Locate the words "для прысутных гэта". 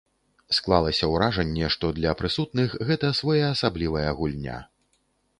1.99-3.11